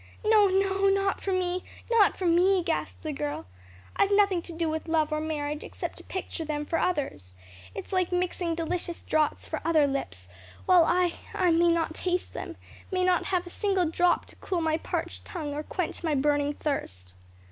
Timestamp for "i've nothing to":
3.95-4.51